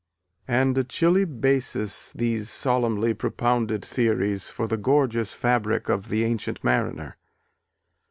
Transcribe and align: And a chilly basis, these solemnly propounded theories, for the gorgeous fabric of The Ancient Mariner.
And 0.47 0.75
a 0.79 0.83
chilly 0.83 1.25
basis, 1.25 2.11
these 2.13 2.49
solemnly 2.49 3.13
propounded 3.13 3.85
theories, 3.85 4.49
for 4.49 4.67
the 4.67 4.75
gorgeous 4.75 5.31
fabric 5.31 5.89
of 5.89 6.09
The 6.09 6.23
Ancient 6.23 6.63
Mariner. 6.63 7.17